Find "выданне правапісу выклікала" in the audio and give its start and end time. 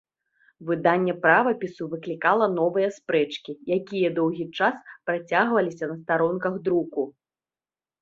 0.69-2.49